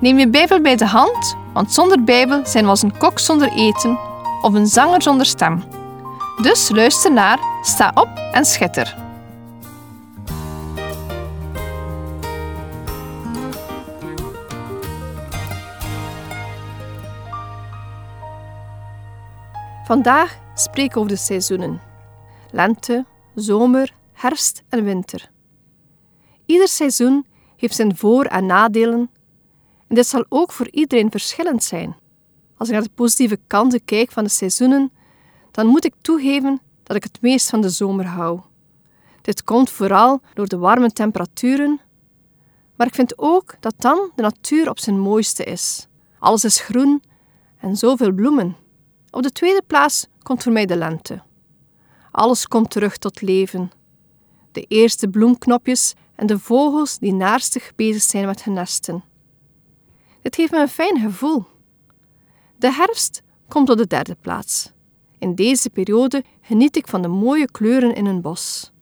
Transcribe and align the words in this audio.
Neem 0.00 0.18
je 0.18 0.28
Bijbel 0.28 0.60
bij 0.60 0.76
de 0.76 0.86
hand, 0.86 1.36
want 1.52 1.72
zonder 1.72 2.04
Bijbel 2.04 2.46
zijn 2.46 2.64
we 2.64 2.70
als 2.70 2.82
een 2.82 2.96
kok 2.96 3.18
zonder 3.18 3.52
eten 3.52 3.98
of 4.42 4.54
een 4.54 4.66
zanger 4.66 5.02
zonder 5.02 5.26
stem. 5.26 5.62
Dus 6.42 6.70
luister 6.70 7.12
naar, 7.12 7.38
sta 7.62 7.90
op 7.94 8.08
en 8.32 8.44
schitter. 8.44 8.96
Vandaag 19.84 20.38
spreek 20.54 20.86
ik 20.86 20.96
over 20.96 21.10
de 21.10 21.16
seizoenen: 21.16 21.80
lente, 22.50 23.04
zomer, 23.34 23.94
herfst 24.12 24.62
en 24.68 24.84
winter. 24.84 25.30
Ieder 26.46 26.68
seizoen 26.68 27.26
heeft 27.56 27.74
zijn 27.74 27.96
voor- 27.96 28.24
en 28.24 28.46
nadelen 28.46 29.10
en 29.90 29.96
dit 29.96 30.06
zal 30.06 30.24
ook 30.28 30.52
voor 30.52 30.68
iedereen 30.70 31.10
verschillend 31.10 31.64
zijn. 31.64 31.96
Als 32.56 32.68
ik 32.68 32.74
naar 32.74 32.82
de 32.82 32.90
positieve 32.94 33.38
kanten 33.46 33.84
kijk 33.84 34.12
van 34.12 34.24
de 34.24 34.30
seizoenen, 34.30 34.92
dan 35.50 35.66
moet 35.66 35.84
ik 35.84 35.94
toegeven 36.00 36.60
dat 36.82 36.96
ik 36.96 37.02
het 37.02 37.20
meest 37.20 37.50
van 37.50 37.60
de 37.60 37.68
zomer 37.68 38.06
hou. 38.06 38.40
Dit 39.22 39.44
komt 39.44 39.70
vooral 39.70 40.20
door 40.34 40.46
de 40.46 40.58
warme 40.58 40.90
temperaturen, 40.92 41.80
maar 42.76 42.86
ik 42.86 42.94
vind 42.94 43.18
ook 43.18 43.54
dat 43.60 43.74
dan 43.78 44.10
de 44.14 44.22
natuur 44.22 44.68
op 44.68 44.78
zijn 44.78 44.98
mooiste 44.98 45.44
is. 45.44 45.88
Alles 46.18 46.44
is 46.44 46.60
groen 46.60 47.02
en 47.58 47.76
zoveel 47.76 48.12
bloemen. 48.12 48.56
Op 49.10 49.22
de 49.22 49.32
tweede 49.32 49.62
plaats 49.66 50.06
komt 50.22 50.42
voor 50.42 50.52
mij 50.52 50.66
de 50.66 50.76
lente. 50.76 51.22
Alles 52.10 52.46
komt 52.46 52.70
terug 52.70 52.96
tot 52.96 53.20
leven. 53.20 53.70
De 54.52 54.64
eerste 54.68 55.08
bloemknopjes 55.08 55.94
en 56.14 56.26
de 56.26 56.38
vogels 56.38 56.98
die 56.98 57.12
naarstig 57.12 57.72
bezig 57.74 58.02
zijn 58.02 58.26
met 58.26 58.44
hun 58.44 58.54
nesten. 58.54 59.09
Dit 60.22 60.34
geeft 60.34 60.50
me 60.50 60.60
een 60.60 60.68
fijn 60.68 60.98
gevoel. 61.00 61.44
De 62.58 62.72
herfst 62.72 63.22
komt 63.48 63.70
op 63.70 63.76
de 63.76 63.86
derde 63.86 64.16
plaats. 64.20 64.72
In 65.18 65.34
deze 65.34 65.70
periode 65.70 66.24
geniet 66.40 66.76
ik 66.76 66.88
van 66.88 67.02
de 67.02 67.08
mooie 67.08 67.50
kleuren 67.50 67.94
in 67.94 68.06
een 68.06 68.20
bos. 68.20 68.72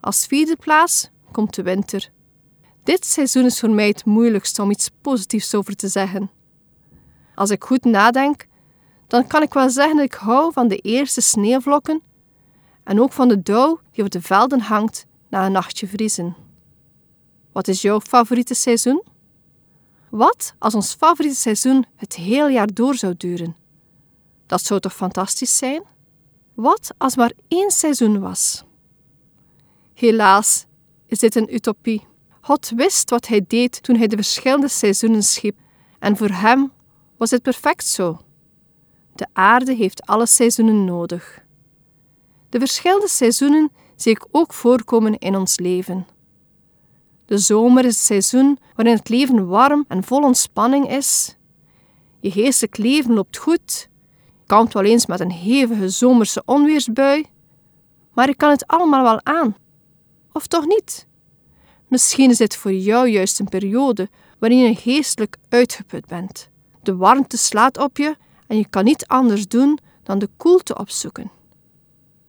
Als 0.00 0.26
vierde 0.26 0.56
plaats 0.56 1.10
komt 1.30 1.54
de 1.54 1.62
winter. 1.62 2.10
Dit 2.82 3.06
seizoen 3.06 3.44
is 3.44 3.60
voor 3.60 3.70
mij 3.70 3.86
het 3.86 4.04
moeilijkste 4.04 4.62
om 4.62 4.70
iets 4.70 4.90
positiefs 5.00 5.54
over 5.54 5.76
te 5.76 5.88
zeggen. 5.88 6.30
Als 7.34 7.50
ik 7.50 7.64
goed 7.64 7.84
nadenk, 7.84 8.46
dan 9.06 9.26
kan 9.26 9.42
ik 9.42 9.52
wel 9.52 9.70
zeggen 9.70 9.96
dat 9.96 10.04
ik 10.04 10.14
hou 10.14 10.52
van 10.52 10.68
de 10.68 10.76
eerste 10.76 11.20
sneeuwvlokken 11.20 12.02
en 12.84 13.00
ook 13.00 13.12
van 13.12 13.28
de 13.28 13.42
dauw 13.42 13.80
die 13.92 14.04
op 14.04 14.10
de 14.10 14.22
velden 14.22 14.60
hangt 14.60 15.06
na 15.28 15.46
een 15.46 15.52
nachtje 15.52 15.86
vriezen. 15.86 16.36
Wat 17.52 17.68
is 17.68 17.82
jouw 17.82 18.00
favoriete 18.00 18.54
seizoen? 18.54 19.02
Wat 20.12 20.54
als 20.58 20.74
ons 20.74 20.94
favoriete 20.94 21.36
seizoen 21.36 21.84
het 21.96 22.14
hele 22.14 22.50
jaar 22.50 22.74
door 22.74 22.94
zou 22.94 23.14
duren? 23.16 23.56
Dat 24.46 24.62
zou 24.62 24.80
toch 24.80 24.94
fantastisch 24.94 25.56
zijn? 25.56 25.82
Wat 26.54 26.94
als 26.98 27.16
maar 27.16 27.32
één 27.48 27.70
seizoen 27.70 28.20
was? 28.20 28.64
Helaas 29.94 30.66
is 31.06 31.18
dit 31.18 31.34
een 31.34 31.54
utopie. 31.54 32.06
God 32.40 32.72
wist 32.76 33.10
wat 33.10 33.26
hij 33.26 33.44
deed 33.46 33.82
toen 33.82 33.96
hij 33.96 34.06
de 34.06 34.16
verschillende 34.16 34.68
seizoenen 34.68 35.22
schiep, 35.22 35.58
en 35.98 36.16
voor 36.16 36.30
hem 36.30 36.72
was 37.16 37.30
het 37.30 37.42
perfect 37.42 37.86
zo. 37.86 38.20
De 39.14 39.26
aarde 39.32 39.74
heeft 39.74 40.06
alle 40.06 40.26
seizoenen 40.26 40.84
nodig. 40.84 41.44
De 42.48 42.58
verschillende 42.58 43.08
seizoenen 43.08 43.70
zie 43.96 44.12
ik 44.12 44.26
ook 44.30 44.52
voorkomen 44.52 45.18
in 45.18 45.36
ons 45.36 45.58
leven. 45.58 46.06
De 47.26 47.38
zomer 47.38 47.84
is 47.84 47.94
het 47.94 48.04
seizoen 48.04 48.58
waarin 48.74 48.96
het 48.96 49.08
leven 49.08 49.46
warm 49.46 49.84
en 49.88 50.04
vol 50.04 50.22
ontspanning 50.22 50.90
is. 50.90 51.36
Je 52.20 52.30
geestelijk 52.30 52.76
leven 52.76 53.14
loopt 53.14 53.36
goed. 53.36 53.88
Je 54.40 54.46
kampt 54.46 54.72
wel 54.72 54.84
eens 54.84 55.06
met 55.06 55.20
een 55.20 55.30
hevige 55.30 55.88
zomerse 55.88 56.42
onweersbui, 56.44 57.26
maar 58.12 58.28
je 58.28 58.36
kan 58.36 58.50
het 58.50 58.66
allemaal 58.66 59.02
wel 59.02 59.24
aan. 59.24 59.56
Of 60.32 60.46
toch 60.46 60.66
niet? 60.66 61.06
Misschien 61.88 62.30
is 62.30 62.36
dit 62.36 62.56
voor 62.56 62.72
jou 62.72 63.08
juist 63.08 63.40
een 63.40 63.48
periode 63.48 64.08
waarin 64.38 64.58
je 64.58 64.74
geestelijk 64.74 65.36
uitgeput 65.48 66.06
bent. 66.06 66.50
De 66.82 66.96
warmte 66.96 67.36
slaat 67.36 67.78
op 67.78 67.96
je 67.96 68.16
en 68.46 68.56
je 68.56 68.68
kan 68.68 68.84
niet 68.84 69.06
anders 69.06 69.48
doen 69.48 69.78
dan 70.02 70.18
de 70.18 70.28
koelte 70.36 70.78
opzoeken. 70.78 71.30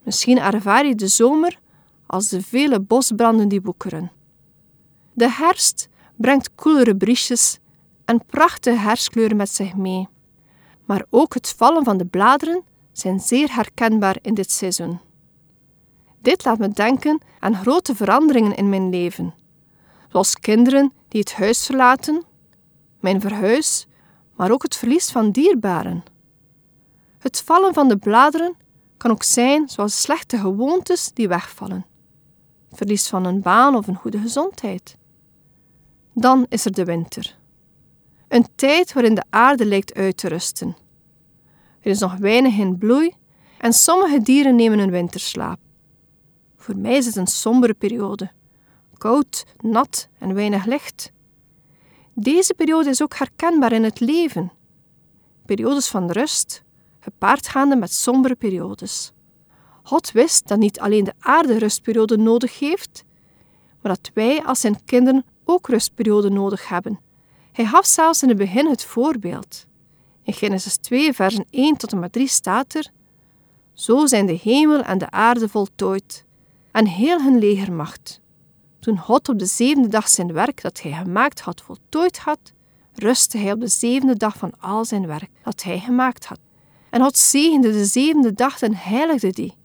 Misschien 0.04 0.40
ervaar 0.40 0.86
je 0.86 0.96
de 0.96 1.08
zomer 1.08 1.60
als 2.06 2.30
de 2.30 2.42
vele 2.42 2.80
bosbranden 2.80 3.48
die 3.48 3.62
woekeren. 3.62 4.12
De 5.14 5.30
herfst 5.30 5.90
brengt 6.16 6.56
koelere 6.56 6.96
briesjes 6.96 7.60
en 8.06 8.26
prachtige 8.26 8.78
herfstkleuren 8.78 9.38
met 9.38 9.50
zich 9.50 9.76
mee. 9.76 10.08
Maar 10.86 11.06
ook 11.10 11.34
het 11.34 11.54
vallen 11.58 11.84
van 11.84 11.98
de 11.98 12.06
bladeren 12.06 12.64
zijn 12.92 13.20
zeer 13.20 13.56
herkenbaar 13.56 14.18
in 14.22 14.34
dit 14.34 14.52
seizoen. 14.52 15.00
Dit 16.22 16.46
laat 16.46 16.58
me 16.58 16.70
denken 16.70 17.22
aan 17.40 17.56
grote 17.56 17.96
veranderingen 17.96 18.56
in 18.56 18.70
mijn 18.70 18.90
leven, 18.90 19.34
zoals 20.10 20.40
kinderen 20.40 20.92
die 21.08 21.20
het 21.20 21.34
huis 21.34 21.66
verlaten, 21.66 22.24
mijn 23.00 23.22
verhuis, 23.22 23.88
maar 24.36 24.52
ook 24.52 24.64
het 24.64 24.76
verlies 24.76 25.12
van 25.12 25.32
dierbaren. 25.32 26.04
Het 27.18 27.42
vallen 27.42 27.74
van 27.74 27.88
de 27.88 27.98
bladeren 27.98 28.56
kan 28.98 29.12
ook 29.12 29.24
zijn 29.24 29.70
zoals 29.70 30.02
slechte 30.02 30.38
gewoontes 30.38 31.12
die 31.14 31.28
wegvallen, 31.28 31.86
verlies 32.72 33.08
van 33.08 33.26
een 33.26 33.42
baan 33.42 33.76
of 33.76 33.88
een 33.88 33.96
goede 33.96 34.20
gezondheid. 34.20 34.98
Dan 36.14 36.46
is 36.50 36.66
er 36.66 36.72
de 36.72 36.86
winter. 36.86 37.38
Een 38.28 38.46
tijd 38.56 38.94
waarin 38.94 39.16
de 39.16 39.24
aarde 39.30 39.66
lijkt 39.66 39.94
uit 39.94 40.18
te 40.18 40.28
rusten. 40.28 40.76
Er 41.80 41.92
is 41.92 42.00
nog 42.00 42.16
weinig 42.16 42.58
in 42.58 42.78
bloei 42.78 43.14
en 43.58 43.74
sommige 43.74 44.22
dieren 44.22 44.56
nemen 44.56 44.80
een 44.80 44.92
winterslaap. 44.92 45.60
Voor 46.56 46.78
mij 46.78 46.96
is 46.96 47.06
het 47.06 47.16
een 47.16 47.28
sombere 47.28 47.74
periode. 47.74 48.32
Koud, 48.98 49.46
nat 49.60 50.08
en 50.20 50.34
weinig 50.34 50.66
licht. 50.66 51.12
Deze 52.14 52.54
periode 52.54 52.90
is 52.90 53.02
ook 53.02 53.16
herkenbaar 53.16 53.72
in 53.72 53.84
het 53.84 54.00
leven. 54.00 54.52
Periodes 55.46 55.88
van 55.88 56.12
rust, 56.12 56.64
gepaard 57.00 57.48
gaande 57.48 57.76
met 57.76 57.94
sombere 57.94 58.36
periodes. 58.36 59.12
God 59.84 60.12
wist 60.12 60.48
dat 60.48 60.58
niet 60.58 60.80
alleen 60.80 61.04
de 61.04 61.14
aarde 61.20 61.58
rustperiode 61.58 62.18
nodig 62.18 62.60
heeft, 62.60 63.04
maar 63.82 63.96
dat 63.96 64.12
wij 64.14 64.44
als 64.44 64.60
zijn 64.60 64.84
kinderen 64.84 65.26
ook 65.46 65.68
rustperiode 65.68 66.30
nodig 66.30 66.68
hebben. 66.68 67.00
Hij 67.52 67.66
gaf 67.66 67.86
zelfs 67.86 68.24
in 68.24 68.30
het 68.30 68.38
begin 68.38 68.70
het 68.70 68.84
voorbeeld. 68.84 69.66
In 70.24 70.34
Genesis 70.34 70.78
2, 70.78 71.14
versen 71.14 71.46
1 71.50 71.78
tot 71.78 71.92
en 71.92 72.00
met 72.00 72.12
3 72.12 72.28
staat 72.28 72.74
er: 72.74 72.92
Zo 73.74 74.06
zijn 74.06 74.26
de 74.26 74.40
hemel 74.44 74.82
en 74.82 74.98
de 74.98 75.12
aarde 75.12 75.50
voltooid, 75.50 76.26
en 76.72 76.88
heel 76.88 77.22
hun 77.22 77.40
legermacht. 77.40 78.22
Toen 78.80 78.98
God 78.98 79.30
op 79.30 79.40
de 79.40 79.46
zevende 79.46 79.88
dag 79.88 80.10
zijn 80.10 80.34
werk 80.34 80.62
dat 80.62 80.82
hij 80.82 80.92
gemaakt 80.92 81.40
had 81.42 81.62
voltooid 81.62 82.20
had, 82.20 82.40
rustte 82.94 83.38
hij 83.38 83.52
op 83.52 83.60
de 83.60 83.68
zevende 83.68 84.18
dag 84.18 84.38
van 84.38 84.52
al 84.60 84.86
zijn 84.86 85.08
werk 85.08 85.30
dat 85.44 85.64
hij 85.64 85.80
gemaakt 85.80 86.26
had. 86.26 86.40
En 86.90 87.02
God 87.02 87.18
zegende 87.18 87.72
de 87.72 87.86
zevende 87.86 88.34
dag 88.34 88.62
en 88.62 88.76
heiligde 88.76 89.32
die. 89.32 89.56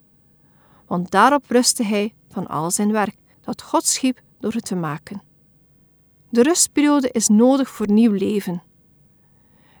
Want 0.87 1.11
daarop 1.11 1.43
rustte 1.47 1.83
hij 1.83 2.13
van 2.29 2.47
al 2.47 2.71
zijn 2.71 2.91
werk 2.91 3.15
dat 3.41 3.61
God 3.61 3.85
schiep 3.85 4.21
door 4.39 4.51
het 4.51 4.65
te 4.65 4.75
maken. 4.75 5.21
De 6.29 6.43
rustperiode 6.43 7.09
is 7.11 7.27
nodig 7.27 7.69
voor 7.69 7.91
nieuw 7.91 8.11
leven. 8.11 8.63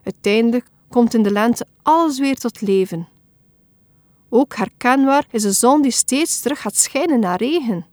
Uiteindelijk 0.03 0.69
komt 0.89 1.13
in 1.13 1.23
de 1.23 1.31
lente 1.31 1.65
alles 1.81 2.19
weer 2.19 2.35
tot 2.35 2.61
leven. 2.61 3.07
Ook 4.29 4.55
herkenbaar 4.55 5.27
is 5.31 5.41
de 5.41 5.51
zon 5.51 5.81
die 5.81 5.91
steeds 5.91 6.39
terug 6.39 6.61
gaat 6.61 6.75
schijnen 6.75 7.19
naar 7.19 7.37
regen. 7.37 7.85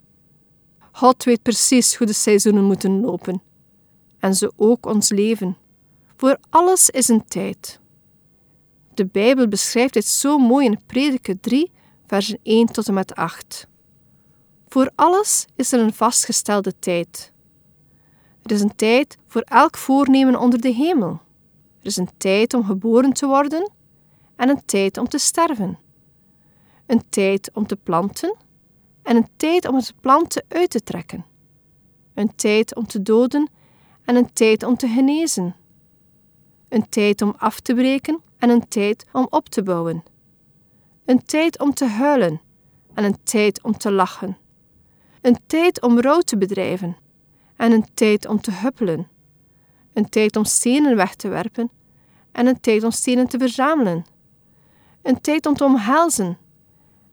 God 0.93 1.25
weet 1.25 1.43
precies 1.43 1.97
hoe 1.97 2.07
de 2.07 2.13
seizoenen 2.13 2.65
moeten 2.65 3.01
lopen. 3.01 3.43
En 4.19 4.35
zo 4.35 4.51
ook 4.57 4.87
ons 4.87 5.11
leven. 5.11 5.57
Voor 6.17 6.39
alles 6.51 6.91
is 6.91 7.09
een 7.09 7.25
tijd. 7.25 7.81
De 8.95 9.07
Bijbel 9.07 9.49
beschrijft 9.49 9.93
dit 9.93 10.07
zo 10.07 10.39
mooi 10.39 10.67
in 10.67 10.81
Prediker 10.87 11.41
3, 11.41 11.71
versen 12.07 12.39
1 12.43 12.67
tot 12.67 12.89
en 12.89 12.95
met 12.95 13.15
8. 13.15 13.67
Voor 14.69 14.91
alles 14.95 15.47
is 15.55 15.73
er 15.73 15.81
een 15.81 15.95
vastgestelde 15.95 16.79
tijd. 16.79 17.33
Er 18.47 18.53
is 18.53 18.61
een 18.61 18.77
tijd 18.77 19.19
voor 19.27 19.41
elk 19.41 19.77
voornemen 19.77 20.41
onder 20.41 20.61
de 20.61 20.73
hemel. 20.73 21.21
Er 21.81 21.87
is 21.87 21.97
een 21.97 22.11
tijd 22.17 22.55
om 22.55 22.65
geboren 22.65 23.13
te 23.13 23.27
worden 23.27 23.71
en 24.37 24.49
een 24.49 24.65
tijd 24.65 24.99
om 24.99 25.09
te 25.09 25.19
sterven. 25.19 25.79
Een 26.87 27.03
tijd 27.09 27.51
om 27.55 27.67
te 27.67 27.77
planten 27.77 28.37
en 29.03 29.17
een 29.17 29.29
tijd 29.37 29.69
om 29.69 29.75
het 29.75 29.95
planten 30.01 30.45
uit 30.49 30.71
te 30.71 30.81
trekken. 30.81 31.25
Een 32.15 32.35
tijd 32.35 32.75
om 32.75 32.87
te 32.87 33.03
doden 33.03 33.51
en 34.05 34.17
een 34.17 34.33
tijd 34.33 34.63
om 34.63 34.77
te 34.77 34.89
genezen. 34.89 35.55
Een 36.69 36.89
tijd 36.89 37.23
om 37.23 37.35
af 37.39 37.61
te 37.61 37.75
breken 37.75 38.21
en 38.39 38.51
een 38.51 38.69
tijd 38.69 39.07
om 39.13 39.27
op 39.31 39.49
te 39.49 39.63
bouwen. 39.63 40.03
Een 41.05 41.25
tijd 41.25 41.61
om 41.61 41.75
te 41.75 41.85
huilen 41.85 42.41
en 42.95 43.05
een 43.05 43.23
tijd 43.23 43.63
om 43.63 43.77
te 43.77 43.93
lachen. 43.93 44.37
Een 45.21 45.39
tijd 45.47 45.83
om 45.83 46.01
rouw 46.01 46.21
te 46.21 46.39
bedrijven 46.39 46.97
en 47.57 47.73
een 47.73 47.87
tijd 47.95 48.27
om 48.27 48.41
te 48.41 48.51
huppelen. 48.51 49.09
Een 49.93 50.09
tijd 50.09 50.37
om 50.37 50.45
stenen 50.45 50.97
weg 50.97 51.15
te 51.15 51.29
werpen 51.29 51.71
en 52.33 52.47
een 52.47 52.61
tijd 52.61 52.85
om 52.85 52.91
stenen 52.91 53.29
te 53.29 53.39
verzamelen. 53.39 54.07
Een 55.03 55.21
tijd 55.21 55.47
om 55.47 55.55
te 55.55 55.65
omhelzen 55.65 56.39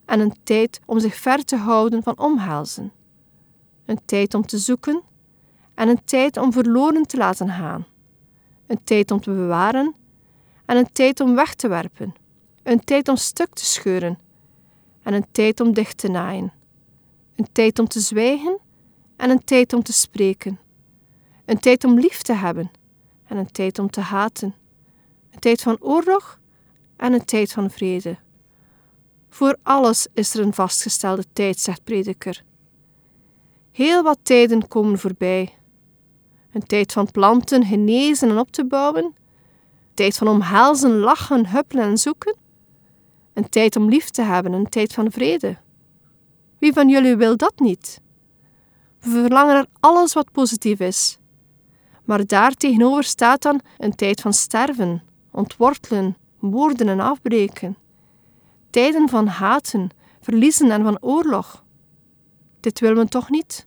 en 0.04 0.20
een 0.20 0.34
tijd 0.42 0.80
om 0.86 1.00
zich 1.00 1.14
ver 1.14 1.44
te 1.44 1.56
houden 1.56 2.02
van 2.02 2.18
omhelzen. 2.18 2.92
Een 3.86 4.00
tijd 4.04 4.34
om 4.34 4.46
te 4.46 4.58
zoeken 4.58 5.02
en 5.74 5.88
een 5.88 6.04
tijd 6.04 6.36
om 6.36 6.52
verloren 6.52 7.06
te 7.06 7.16
laten 7.16 7.48
gaan. 7.48 7.86
Een 8.66 8.84
tijd 8.84 9.10
om 9.10 9.20
te 9.20 9.30
bewaren 9.30 9.94
en 10.64 10.76
een 10.76 10.92
tijd 10.92 11.20
om 11.20 11.34
weg 11.34 11.54
te 11.54 11.68
werpen. 11.68 12.14
Een 12.62 12.84
tijd 12.84 13.08
om 13.08 13.16
stuk 13.16 13.54
te 13.54 13.64
scheuren 13.64 14.18
en 15.02 15.14
een 15.14 15.26
tijd 15.32 15.60
om 15.60 15.72
dicht 15.72 15.98
te 15.98 16.08
naaien. 16.08 16.52
Een 17.36 17.48
tijd 17.52 17.78
om 17.78 17.88
te 17.88 18.00
zwijgen 18.00 18.58
en 19.24 19.30
een 19.30 19.44
tijd 19.44 19.72
om 19.72 19.82
te 19.82 19.92
spreken. 19.92 20.58
Een 21.44 21.58
tijd 21.58 21.84
om 21.84 21.98
lief 21.98 22.22
te 22.22 22.32
hebben 22.32 22.70
en 23.26 23.36
een 23.36 23.50
tijd 23.50 23.78
om 23.78 23.90
te 23.90 24.00
haten. 24.00 24.54
Een 25.30 25.38
tijd 25.38 25.62
van 25.62 25.76
oorlog 25.80 26.40
en 26.96 27.12
een 27.12 27.24
tijd 27.24 27.52
van 27.52 27.70
vrede. 27.70 28.18
Voor 29.28 29.56
alles 29.62 30.06
is 30.14 30.34
er 30.34 30.40
een 30.40 30.54
vastgestelde 30.54 31.24
tijd, 31.32 31.60
zegt 31.60 31.84
prediker. 31.84 32.44
Heel 33.72 34.02
wat 34.02 34.18
tijden 34.22 34.68
komen 34.68 34.98
voorbij. 34.98 35.54
Een 36.52 36.66
tijd 36.66 36.92
van 36.92 37.10
planten, 37.10 37.64
genezen 37.64 38.28
en 38.28 38.38
op 38.38 38.50
te 38.50 38.66
bouwen. 38.66 39.04
Een 39.04 39.14
tijd 39.94 40.16
van 40.16 40.28
omhelzen, 40.28 40.98
lachen, 40.98 41.46
huppelen 41.46 41.84
en 41.84 41.98
zoeken. 41.98 42.36
Een 43.32 43.48
tijd 43.48 43.76
om 43.76 43.88
lief 43.88 44.10
te 44.10 44.22
hebben, 44.22 44.52
een 44.52 44.68
tijd 44.68 44.92
van 44.92 45.10
vrede. 45.10 45.56
Wie 46.58 46.72
van 46.72 46.88
jullie 46.88 47.16
wil 47.16 47.36
dat 47.36 47.58
niet? 47.58 48.02
We 49.04 49.10
verlangen 49.10 49.54
naar 49.54 49.66
alles 49.80 50.12
wat 50.12 50.32
positief 50.32 50.80
is. 50.80 51.18
Maar 52.04 52.26
daartegenover 52.26 53.04
staat 53.04 53.42
dan 53.42 53.60
een 53.78 53.94
tijd 53.94 54.20
van 54.20 54.32
sterven, 54.32 55.02
ontwortelen, 55.30 56.16
moorden 56.38 56.88
en 56.88 57.00
afbreken. 57.00 57.76
Tijden 58.70 59.08
van 59.08 59.26
haten, 59.26 59.90
verliezen 60.20 60.70
en 60.70 60.82
van 60.82 60.98
oorlog. 61.00 61.64
Dit 62.60 62.80
willen 62.80 62.96
we 62.96 63.08
toch 63.08 63.30
niet? 63.30 63.66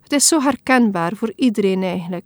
Het 0.00 0.12
is 0.12 0.28
zo 0.28 0.40
herkenbaar 0.40 1.16
voor 1.16 1.32
iedereen 1.36 1.82
eigenlijk. 1.82 2.24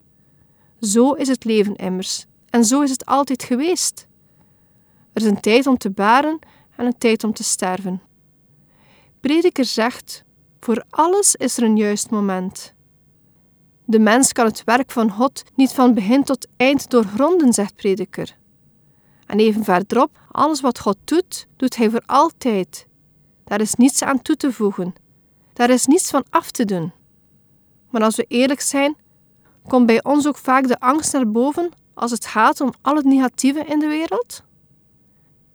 Zo 0.80 1.12
is 1.12 1.28
het 1.28 1.44
leven 1.44 1.76
immers 1.76 2.26
en 2.50 2.64
zo 2.64 2.80
is 2.80 2.90
het 2.90 3.06
altijd 3.06 3.42
geweest. 3.42 4.08
Er 5.12 5.22
is 5.22 5.28
een 5.28 5.40
tijd 5.40 5.66
om 5.66 5.76
te 5.76 5.90
baren 5.90 6.38
en 6.76 6.86
een 6.86 6.98
tijd 6.98 7.24
om 7.24 7.32
te 7.32 7.44
sterven. 7.44 8.02
Prediker 9.20 9.64
zegt: 9.64 10.24
Voor 10.64 10.84
alles 10.90 11.34
is 11.36 11.56
er 11.56 11.62
een 11.62 11.76
juist 11.76 12.10
moment. 12.10 12.74
De 13.84 13.98
mens 13.98 14.32
kan 14.32 14.46
het 14.46 14.64
werk 14.64 14.90
van 14.90 15.10
God 15.10 15.42
niet 15.54 15.72
van 15.72 15.94
begin 15.94 16.24
tot 16.24 16.46
eind 16.56 16.90
doorgronden, 16.90 17.52
zegt 17.52 17.76
Prediker. 17.76 18.36
En 19.26 19.38
even 19.38 19.64
verderop, 19.64 20.18
alles 20.30 20.60
wat 20.60 20.78
God 20.78 20.96
doet, 21.04 21.46
doet 21.56 21.76
Hij 21.76 21.90
voor 21.90 22.02
altijd. 22.06 22.86
Daar 23.44 23.60
is 23.60 23.74
niets 23.74 24.02
aan 24.02 24.22
toe 24.22 24.36
te 24.36 24.52
voegen. 24.52 24.94
Daar 25.52 25.70
is 25.70 25.86
niets 25.86 26.10
van 26.10 26.24
af 26.30 26.50
te 26.50 26.64
doen. 26.64 26.92
Maar 27.90 28.02
als 28.02 28.16
we 28.16 28.24
eerlijk 28.28 28.60
zijn, 28.60 28.96
komt 29.68 29.86
bij 29.86 30.04
ons 30.04 30.26
ook 30.26 30.38
vaak 30.38 30.68
de 30.68 30.80
angst 30.80 31.12
naar 31.12 31.30
boven 31.30 31.70
als 31.94 32.10
het 32.10 32.26
gaat 32.26 32.60
om 32.60 32.72
al 32.82 32.96
het 32.96 33.04
negatieve 33.04 33.64
in 33.64 33.78
de 33.78 33.88
wereld? 33.88 34.42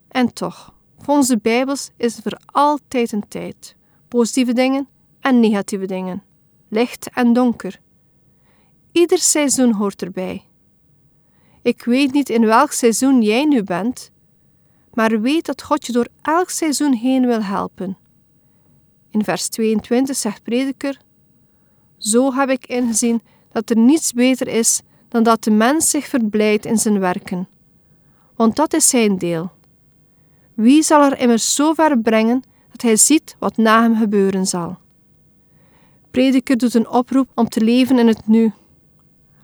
En 0.08 0.34
toch, 0.34 0.74
volgens 0.98 1.28
de 1.28 1.40
Bijbels 1.42 1.90
is 1.98 2.16
er 2.16 2.22
voor 2.22 2.40
altijd 2.46 3.12
een 3.12 3.28
tijd. 3.28 3.76
Positieve 4.08 4.54
dingen 4.54 4.88
en 5.28 5.40
negatieve 5.40 5.86
dingen. 5.86 6.24
Licht 6.70 7.10
en 7.14 7.34
donker. 7.34 7.80
Ieder 8.92 9.18
seizoen 9.18 9.72
hoort 9.72 10.02
erbij. 10.02 10.46
Ik 11.62 11.84
weet 11.84 12.12
niet 12.12 12.30
in 12.30 12.46
welk 12.46 12.72
seizoen 12.72 13.22
jij 13.22 13.46
nu 13.46 13.64
bent, 13.64 14.12
maar 14.94 15.22
weet 15.22 15.46
dat 15.46 15.64
God 15.64 15.86
je 15.86 15.92
door 15.92 16.08
elk 16.22 16.50
seizoen 16.50 16.94
heen 16.94 17.26
wil 17.26 17.44
helpen. 17.44 17.98
In 19.10 19.24
vers 19.24 19.48
22 19.48 20.16
zegt 20.16 20.44
Prediker: 20.44 21.02
Zo 21.98 22.34
heb 22.34 22.50
ik 22.50 22.66
ingezien 22.68 23.22
dat 23.52 23.70
er 23.70 23.78
niets 23.78 24.14
beter 24.14 24.48
is 24.48 24.82
dan 25.08 25.24
dat 25.24 25.44
de 25.44 25.52
mens 25.52 25.90
zich 25.90 26.08
verblijdt 26.08 26.66
in 26.66 26.78
zijn 26.78 27.00
werken, 27.00 27.48
want 28.36 28.56
dat 28.56 28.74
is 28.74 28.90
zijn 28.90 29.18
deel. 29.18 29.52
Wie 30.54 30.84
zal 30.84 31.04
er 31.04 31.20
immers 31.20 31.56
zo 31.56 31.74
ver 31.74 32.00
brengen 32.00 32.44
dat 32.72 32.82
hij 32.82 32.96
ziet 32.96 33.36
wat 33.40 33.58
na 33.58 33.82
hem 33.82 33.96
gebeuren 33.96 34.46
zal? 34.46 34.86
Prediker 36.12 36.58
doet 36.58 36.74
een 36.74 36.90
oproep 36.90 37.30
om 37.36 37.50
te 37.50 37.62
leven 37.64 38.00
in 38.00 38.08
het 38.08 38.28
nu. 38.28 38.54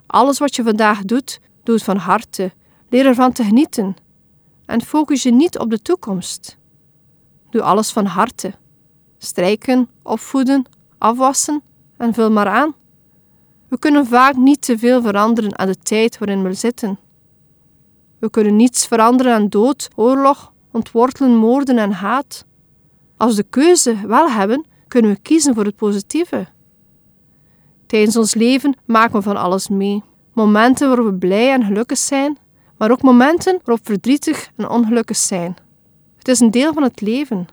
Alles 0.06 0.40
wat 0.40 0.56
je 0.56 0.64
vandaag 0.64 1.02
doet, 1.02 1.40
doe 1.64 1.76
het 1.76 1.84
van 1.84 1.98
harte. 1.98 2.52
Leer 2.90 3.06
ervan 3.06 3.32
te 3.32 3.44
genieten. 3.44 3.96
En 4.66 4.82
focus 4.82 5.24
je 5.24 5.32
niet 5.32 5.58
op 5.60 5.70
de 5.70 5.82
toekomst. 5.82 6.58
Doe 7.50 7.62
alles 7.62 7.92
van 7.92 8.06
harte. 8.06 8.54
Strijken, 9.18 9.90
opvoeden, 10.04 10.66
afwassen 10.98 11.62
en 11.98 12.14
vul 12.14 12.32
maar 12.32 12.48
aan. 12.48 12.76
We 13.68 13.80
kunnen 13.80 14.06
vaak 14.06 14.36
niet 14.36 14.62
te 14.62 14.78
veel 14.78 15.02
veranderen 15.02 15.60
aan 15.60 15.68
de 15.68 15.78
tijd 15.78 16.18
waarin 16.18 16.44
we 16.44 16.54
zitten. 16.54 17.00
We 18.20 18.30
kunnen 18.30 18.56
niets 18.56 18.88
veranderen 18.88 19.34
aan 19.34 19.50
dood, 19.50 19.90
oorlog 19.96 20.54
ontwortelen 20.72 21.36
moorden 21.36 21.78
en 21.78 21.92
haat. 21.92 22.46
Als 23.18 23.36
we 23.36 23.42
de 23.42 23.50
keuze 23.50 24.08
wel 24.08 24.30
hebben, 24.30 24.66
kunnen 24.94 25.12
we 25.12 25.20
kiezen 25.22 25.54
voor 25.54 25.66
het 25.66 25.76
positieve. 25.76 26.48
Tijdens 27.86 28.18
ons 28.18 28.34
leven 28.34 28.78
maken 28.86 29.16
we 29.16 29.22
van 29.22 29.38
alles 29.38 29.68
mee. 29.68 30.04
Momenten 30.34 30.88
waarop 30.88 31.06
we 31.06 31.14
blij 31.14 31.52
en 31.52 31.64
gelukkig 31.64 31.98
zijn, 31.98 32.38
maar 32.78 32.92
ook 32.92 33.02
momenten 33.02 33.60
waarop 33.64 33.86
we 33.86 33.92
verdrietig 33.92 34.52
en 34.56 34.70
ongelukkig 34.70 35.18
zijn. 35.18 35.56
Het 36.18 36.28
is 36.28 36.40
een 36.40 36.52
deel 36.52 36.74
van 36.74 36.84
het 36.84 37.02
leven. 37.02 37.48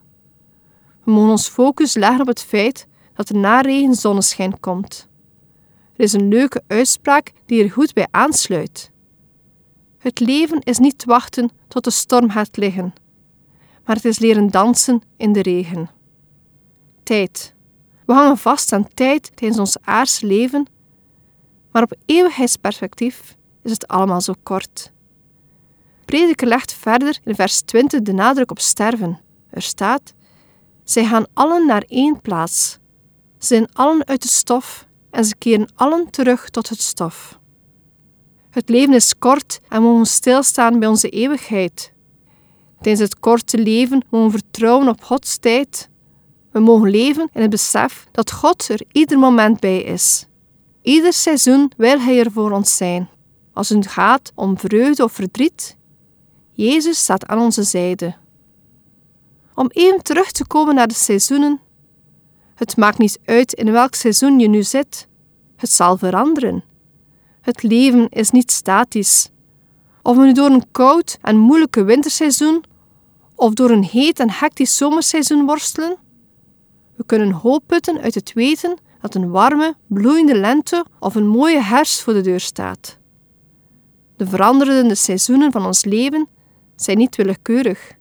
We 1.03 1.11
mogen 1.11 1.29
ons 1.29 1.47
focus 1.47 1.93
leggen 1.93 2.21
op 2.21 2.27
het 2.27 2.41
feit 2.41 2.87
dat 3.13 3.29
er 3.29 3.37
na 3.37 3.61
regen 3.61 3.95
zonneschijn 3.95 4.59
komt. 4.59 5.07
Er 5.95 6.03
is 6.03 6.13
een 6.13 6.27
leuke 6.27 6.63
uitspraak 6.67 7.31
die 7.45 7.63
er 7.63 7.71
goed 7.71 7.93
bij 7.93 8.07
aansluit. 8.11 8.91
Het 9.97 10.19
leven 10.19 10.59
is 10.59 10.77
niet 10.77 11.05
wachten 11.05 11.49
tot 11.67 11.83
de 11.83 11.91
storm 11.91 12.29
gaat 12.29 12.57
liggen, 12.57 12.93
maar 13.85 13.95
het 13.95 14.05
is 14.05 14.19
leren 14.19 14.47
dansen 14.47 15.01
in 15.17 15.33
de 15.33 15.41
regen. 15.41 15.99
We 18.05 18.13
hangen 18.13 18.37
vast 18.37 18.73
aan 18.73 18.87
tijd 18.93 19.31
tijdens 19.35 19.59
ons 19.59 19.77
aardse 19.81 20.25
leven, 20.25 20.67
maar 21.71 21.83
op 21.83 21.93
eeuwigheidsperspectief 22.05 23.35
is 23.63 23.71
het 23.71 23.87
allemaal 23.87 24.21
zo 24.21 24.33
kort. 24.43 24.91
Prediker 26.05 26.47
legt 26.47 26.73
verder 26.73 27.19
in 27.23 27.35
vers 27.35 27.61
20 27.61 28.01
de 28.01 28.13
nadruk 28.13 28.51
op 28.51 28.59
sterven. 28.59 29.19
Er 29.49 29.61
staat: 29.61 30.13
Zij 30.83 31.05
gaan 31.05 31.25
allen 31.33 31.65
naar 31.65 31.83
één 31.87 32.21
plaats. 32.21 32.79
Ze 33.37 33.47
zijn 33.47 33.73
allen 33.73 34.05
uit 34.05 34.21
de 34.21 34.27
stof 34.27 34.87
en 35.09 35.25
ze 35.25 35.35
keren 35.35 35.71
allen 35.75 36.09
terug 36.09 36.49
tot 36.49 36.69
het 36.69 36.81
stof. 36.81 37.39
Het 38.49 38.69
leven 38.69 38.93
is 38.93 39.17
kort 39.17 39.59
en 39.69 39.81
we 39.81 39.87
mogen 39.87 40.05
stilstaan 40.05 40.79
bij 40.79 40.87
onze 40.87 41.09
eeuwigheid. 41.09 41.93
Tijdens 42.81 43.09
het 43.09 43.19
korte 43.19 43.57
leven 43.57 44.05
mogen 44.09 44.31
we 44.31 44.37
vertrouwen 44.37 44.87
op 44.87 45.03
Gods 45.03 45.37
tijd. 45.37 45.89
We 46.51 46.59
mogen 46.59 46.89
leven 46.89 47.29
in 47.33 47.41
het 47.41 47.49
besef 47.49 48.07
dat 48.11 48.31
God 48.31 48.69
er 48.69 48.81
ieder 48.91 49.19
moment 49.19 49.59
bij 49.59 49.81
is. 49.81 50.25
Ieder 50.81 51.13
seizoen 51.13 51.71
wil 51.77 51.99
Hij 51.99 52.19
er 52.19 52.31
voor 52.31 52.51
ons 52.51 52.77
zijn. 52.77 53.09
Als 53.53 53.69
het 53.69 53.87
gaat 53.87 54.31
om 54.35 54.57
vreugde 54.57 55.03
of 55.03 55.11
verdriet, 55.11 55.77
Jezus 56.51 56.99
staat 56.99 57.27
aan 57.27 57.39
onze 57.39 57.63
zijde. 57.63 58.15
Om 59.55 59.69
even 59.69 60.03
terug 60.03 60.31
te 60.31 60.47
komen 60.47 60.75
naar 60.75 60.87
de 60.87 60.93
seizoenen. 60.93 61.59
Het 62.55 62.77
maakt 62.77 62.97
niet 62.97 63.19
uit 63.25 63.53
in 63.53 63.71
welk 63.71 63.95
seizoen 63.95 64.39
je 64.39 64.47
nu 64.47 64.63
zit. 64.63 65.07
Het 65.55 65.71
zal 65.71 65.97
veranderen. 65.97 66.63
Het 67.41 67.63
leven 67.63 68.09
is 68.09 68.31
niet 68.31 68.51
statisch. 68.51 69.29
Of 70.01 70.17
we 70.17 70.25
nu 70.25 70.33
door 70.33 70.49
een 70.49 70.71
koud 70.71 71.17
en 71.21 71.37
moeilijke 71.37 71.83
winterseizoen 71.83 72.63
of 73.35 73.53
door 73.53 73.69
een 73.69 73.83
heet 73.83 74.19
en 74.19 74.29
hectisch 74.31 74.77
zomerseizoen 74.77 75.45
worstelen? 75.45 75.97
We 77.01 77.07
kunnen 77.07 77.31
hoop 77.31 77.63
putten 77.65 78.01
uit 78.01 78.15
het 78.15 78.33
weten 78.33 78.77
dat 78.99 79.15
een 79.15 79.29
warme, 79.29 79.75
bloeiende 79.87 80.35
lente 80.35 80.85
of 80.99 81.15
een 81.15 81.27
mooie 81.27 81.61
herfst 81.61 82.01
voor 82.01 82.13
de 82.13 82.21
deur 82.21 82.39
staat. 82.39 82.97
De 84.17 84.27
veranderende 84.27 84.95
seizoenen 84.95 85.51
van 85.51 85.65
ons 85.65 85.85
leven 85.85 86.27
zijn 86.75 86.97
niet 86.97 87.15
willekeurig. 87.15 87.91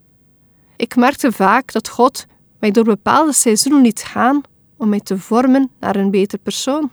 Ik 0.76 0.97
merkte 0.97 1.33
vaak 1.33 1.73
dat 1.73 1.88
God 1.88 2.26
mij 2.59 2.71
door 2.71 2.85
bepaalde 2.85 3.33
seizoenen 3.33 3.83
liet 3.83 4.02
gaan 4.02 4.40
om 4.76 4.88
mij 4.88 5.00
te 5.00 5.19
vormen 5.19 5.71
naar 5.78 5.97
een 5.97 6.11
beter 6.11 6.38
persoon. 6.38 6.90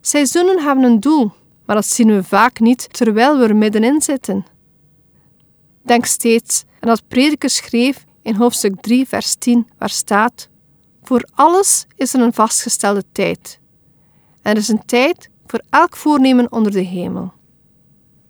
Seizoenen 0.00 0.62
hebben 0.62 0.84
een 0.84 1.00
doel, 1.00 1.32
maar 1.66 1.76
dat 1.76 1.86
zien 1.86 2.08
we 2.08 2.24
vaak 2.24 2.60
niet 2.60 2.92
terwijl 2.92 3.38
we 3.38 3.44
er 3.44 3.56
middenin 3.56 4.02
zitten. 4.02 4.46
Denk 5.82 6.04
steeds 6.04 6.64
aan 6.78 6.88
wat 6.88 7.08
Prediker 7.08 7.50
schreef 7.50 8.04
in 8.22 8.34
hoofdstuk 8.34 8.80
3, 8.80 9.08
vers 9.08 9.34
10, 9.34 9.68
waar 9.78 9.90
staat: 9.90 10.48
Voor 11.10 11.28
alles 11.34 11.86
is 11.96 12.14
er 12.14 12.20
een 12.20 12.32
vastgestelde 12.32 13.04
tijd. 13.12 13.58
Er 14.42 14.56
is 14.56 14.68
een 14.68 14.84
tijd 14.84 15.30
voor 15.46 15.62
elk 15.70 15.96
voornemen 15.96 16.52
onder 16.52 16.72
de 16.72 16.80
hemel. 16.80 17.32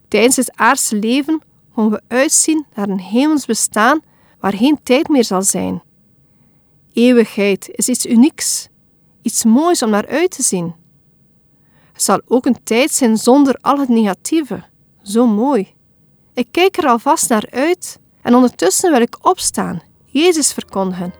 Tijdens 0.08 0.36
het 0.36 0.56
aardse 0.56 0.96
leven 0.96 1.42
mogen 1.74 1.92
we 1.92 2.02
uitzien 2.08 2.66
naar 2.74 2.88
een 2.88 3.00
hemels 3.00 3.46
bestaan 3.46 4.00
waar 4.38 4.54
geen 4.54 4.78
tijd 4.82 5.08
meer 5.08 5.24
zal 5.24 5.42
zijn. 5.42 5.82
Eeuwigheid 6.92 7.68
is 7.72 7.88
iets 7.88 8.06
unieks, 8.06 8.68
iets 9.22 9.44
moois 9.44 9.82
om 9.82 9.90
naar 9.90 10.06
uit 10.06 10.30
te 10.30 10.42
zien. 10.42 10.74
Het 11.92 12.02
zal 12.02 12.20
ook 12.26 12.46
een 12.46 12.62
tijd 12.62 12.90
zijn 12.90 13.16
zonder 13.16 13.54
al 13.60 13.78
het 13.78 13.88
negatieve. 13.88 14.64
Zo 15.02 15.26
mooi. 15.26 15.74
Ik 16.34 16.48
kijk 16.50 16.76
er 16.76 16.86
alvast 16.86 17.28
naar 17.28 17.48
uit 17.50 17.98
en 18.22 18.34
ondertussen 18.34 18.90
wil 18.90 19.00
ik 19.00 19.26
opstaan, 19.26 19.82
Jezus 20.04 20.52
verkondigen 20.52 21.19